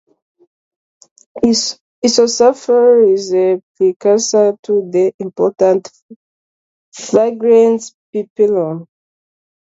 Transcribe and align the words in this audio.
Isosafrole 2.07 3.13
is 3.13 3.31
a 3.35 3.61
precursor 3.75 4.57
to 4.63 4.89
the 4.89 5.13
important 5.19 5.91
fragrance 6.91 7.93
piperonal. 8.11 8.87